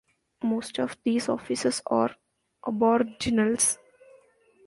[0.41, 2.15] Most of these officers are
[2.65, 3.77] aboriginals.